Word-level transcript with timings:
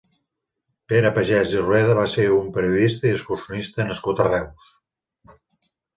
Pere 0.93 1.09
Pagès 1.17 1.51
i 1.57 1.59
Rueda 1.65 1.97
va 1.99 2.05
ser 2.13 2.25
un 2.37 2.47
periodista 2.55 3.07
i 3.11 3.15
excursionista 3.19 3.87
nascut 3.91 4.23
a 4.25 4.27
Reus. 4.29 5.65